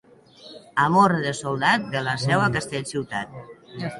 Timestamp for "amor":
0.85-1.13